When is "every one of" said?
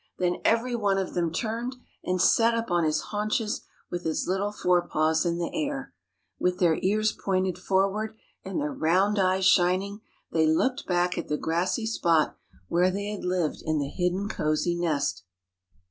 0.43-1.13